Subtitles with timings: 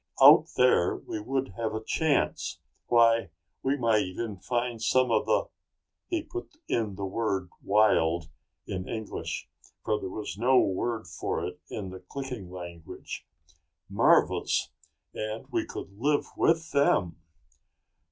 [0.19, 2.57] Out there we would have a chance.
[2.87, 3.29] Why,
[3.61, 5.47] we might even find some of the"
[6.09, 8.31] He put in the word 'wild'
[8.65, 9.47] in English,
[9.85, 13.27] for there was no word for it in the clicking language,"
[13.91, 14.71] marvas,
[15.13, 17.17] and we could live with them."